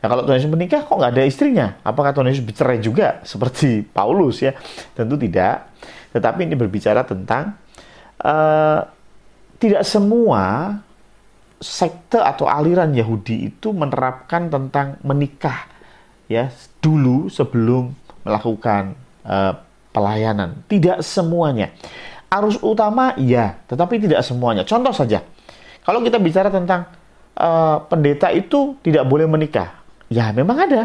[0.00, 1.76] Nah, kalau Tuhan Yesus menikah kok nggak ada istrinya?
[1.84, 4.56] Apakah Tuhan Yesus bercerai juga seperti Paulus ya?
[4.96, 5.68] Tentu tidak.
[6.16, 7.54] Tetapi ini berbicara tentang
[8.24, 8.80] uh,
[9.60, 10.74] tidak semua
[11.60, 15.68] sekte atau aliran Yahudi itu menerapkan tentang menikah
[16.24, 16.48] ya
[16.80, 17.92] dulu sebelum
[18.24, 18.96] melakukan
[19.28, 19.52] uh,
[19.92, 20.64] pelayanan.
[20.64, 21.76] Tidak semuanya.
[22.30, 24.62] Arus utama ya, tetapi tidak semuanya.
[24.62, 25.20] Contoh saja,
[25.82, 26.86] kalau kita bicara tentang
[27.36, 30.82] uh, pendeta itu tidak boleh menikah, ya memang ada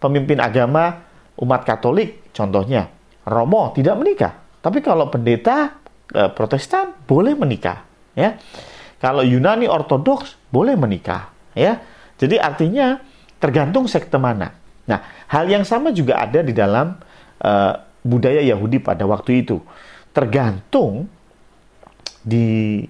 [0.00, 1.04] pemimpin agama
[1.38, 2.90] umat Katolik, contohnya
[3.26, 4.32] Romo tidak menikah.
[4.64, 5.76] Tapi kalau pendeta
[6.14, 7.84] uh, Protestan boleh menikah,
[8.16, 8.38] ya.
[9.02, 11.82] Kalau Yunani Ortodoks boleh menikah, ya.
[12.16, 12.96] Jadi artinya
[13.36, 14.54] tergantung sekte mana.
[14.88, 16.96] Nah, hal yang sama juga ada di dalam
[17.44, 19.60] uh, budaya Yahudi pada waktu itu.
[20.14, 21.10] Tergantung
[22.24, 22.80] di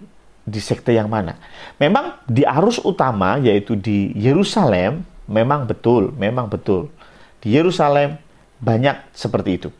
[0.45, 1.41] di sekte yang mana.
[1.81, 6.93] Memang di arus utama yaitu di Yerusalem memang betul, memang betul.
[7.41, 8.21] Di Yerusalem
[8.61, 9.71] banyak seperti itu.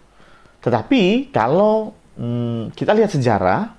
[0.65, 3.77] Tetapi kalau hmm, kita lihat sejarah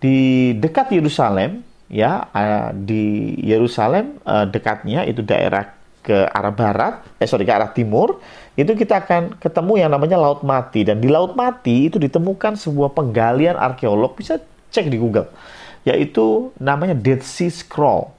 [0.00, 2.28] di dekat Yerusalem ya
[2.72, 8.16] di Yerusalem uh, dekatnya itu daerah ke arah barat, eh sorry ke arah timur,
[8.56, 12.96] itu kita akan ketemu yang namanya Laut Mati dan di Laut Mati itu ditemukan sebuah
[12.96, 14.40] penggalian arkeolog bisa
[14.72, 15.28] cek di Google,
[15.88, 18.12] yaitu namanya Dead Sea Scroll.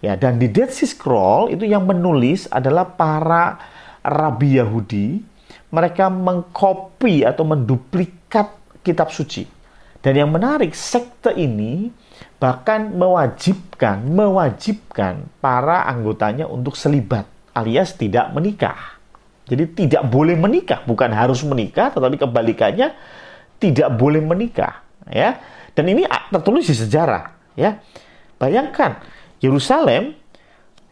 [0.00, 3.60] Ya, dan di Dead Sea Scroll itu yang menulis adalah para
[4.02, 5.22] rabi Yahudi,
[5.70, 8.50] mereka mengcopy atau menduplikat
[8.82, 9.46] kitab suci.
[10.02, 11.94] Dan yang menarik, sekte ini
[12.42, 17.22] bahkan mewajibkan mewajibkan para anggotanya untuk selibat
[17.54, 18.98] alias tidak menikah.
[19.46, 22.94] Jadi tidak boleh menikah, bukan harus menikah, tetapi kebalikannya
[23.62, 25.38] tidak boleh menikah, ya.
[25.72, 27.80] Dan ini tertulis di sejarah, ya.
[28.36, 29.00] Bayangkan
[29.38, 30.18] Yerusalem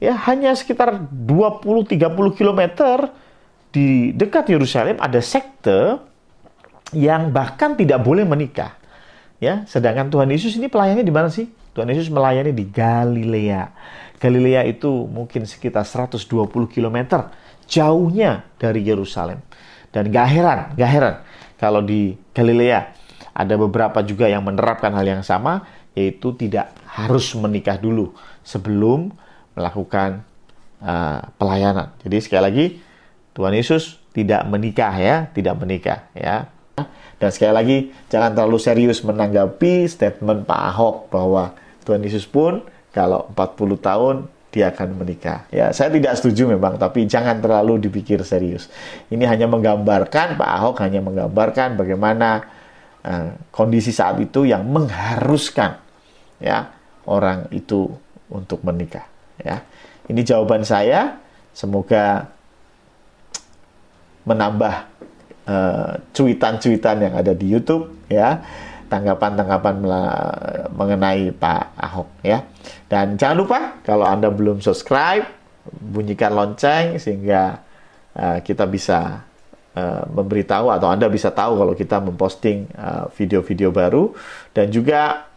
[0.00, 2.62] ya hanya sekitar 20-30 km
[3.70, 6.00] di dekat Yerusalem ada sekte
[6.96, 8.74] yang bahkan tidak boleh menikah.
[9.40, 11.48] Ya, sedangkan Tuhan Yesus ini pelayannya di mana sih?
[11.72, 13.72] Tuhan Yesus melayani di Galilea.
[14.20, 16.20] Galilea itu mungkin sekitar 120
[16.68, 16.98] km
[17.64, 19.40] jauhnya dari Yerusalem.
[19.88, 21.14] Dan gak heran, gak heran
[21.56, 22.99] kalau di Galilea
[23.34, 29.10] ada beberapa juga yang menerapkan hal yang sama, yaitu tidak harus menikah dulu sebelum
[29.54, 30.22] melakukan
[30.82, 31.92] uh, pelayanan.
[32.02, 32.66] Jadi sekali lagi
[33.34, 36.50] Tuhan Yesus tidak menikah ya, tidak menikah ya.
[37.20, 37.76] Dan sekali lagi,
[38.08, 41.52] jangan terlalu serius menanggapi statement Pak Ahok bahwa
[41.84, 42.64] Tuhan Yesus pun
[42.96, 44.16] kalau 40 tahun
[44.50, 45.46] dia akan menikah.
[45.52, 48.72] Ya, saya tidak setuju memang, tapi jangan terlalu dipikir serius.
[49.12, 52.48] Ini hanya menggambarkan Pak Ahok hanya menggambarkan bagaimana
[53.48, 55.80] kondisi saat itu yang mengharuskan
[56.40, 56.68] ya
[57.08, 57.88] orang itu
[58.28, 59.08] untuk menikah.
[59.40, 59.64] Ya,
[60.06, 61.16] ini jawaban saya.
[61.50, 62.30] Semoga
[64.22, 64.90] menambah
[65.50, 68.38] Eh, cuitan-cuitan yang ada di YouTube ya
[68.86, 69.82] tanggapan-tanggapan
[70.70, 72.46] mengenai Pak Ahok ya
[72.86, 75.26] dan jangan lupa kalau anda belum subscribe
[75.66, 77.66] bunyikan lonceng sehingga
[78.14, 79.26] uh, kita bisa
[79.76, 82.70] uh, memberitahu atau anda bisa tahu kalau kita memposting
[83.14, 84.04] video-video uh, baru
[84.54, 85.30] dan juga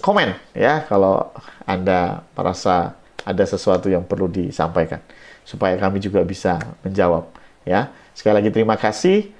[0.00, 1.30] komen ya kalau
[1.68, 5.00] anda merasa ada sesuatu yang perlu disampaikan
[5.44, 7.28] supaya kami juga bisa menjawab
[7.68, 9.32] ya Sekali lagi terima kasih.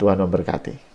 [0.00, 0.91] Tuhan memberkati.